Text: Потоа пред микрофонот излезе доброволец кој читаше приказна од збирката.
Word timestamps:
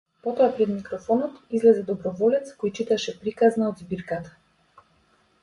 Потоа 0.23 0.51
пред 0.53 0.69
микрофонот 0.77 1.35
излезе 1.57 1.83
доброволец 1.89 2.41
кој 2.65 2.73
читаше 2.81 3.15
приказна 3.21 3.69
од 3.75 3.85
збирката. 3.85 4.35